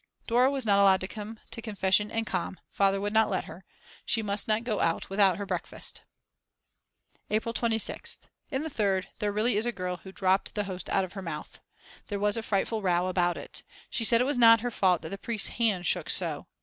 [0.25, 3.65] Dora was not allowed to come to confession and com., Father would not let her.
[4.03, 6.01] She must not go out without her breakfast.
[7.29, 8.21] April 26th.
[8.49, 11.21] In the Third there really is a girl who dropped the host out of her
[11.21, 11.61] mouth.
[12.07, 13.61] There was a frightful row about it.
[13.91, 16.47] She said it was not her fault the priest's hand shook so.